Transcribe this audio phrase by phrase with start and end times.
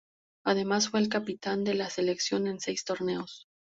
[0.43, 3.47] Además fue el capitán de la selección en seis torneos.